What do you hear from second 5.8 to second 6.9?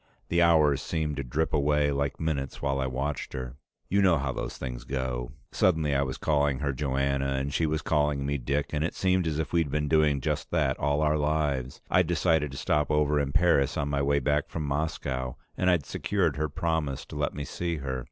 I was calling her